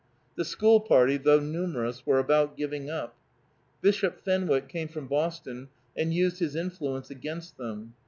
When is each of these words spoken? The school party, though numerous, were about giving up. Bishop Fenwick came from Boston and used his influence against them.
The 0.35 0.45
school 0.45 0.79
party, 0.79 1.17
though 1.17 1.39
numerous, 1.41 2.07
were 2.07 2.17
about 2.17 2.57
giving 2.57 2.89
up. 2.89 3.15
Bishop 3.83 4.19
Fenwick 4.25 4.67
came 4.67 4.87
from 4.87 5.07
Boston 5.07 5.69
and 5.95 6.11
used 6.11 6.39
his 6.39 6.55
influence 6.55 7.11
against 7.11 7.57
them. 7.57 7.93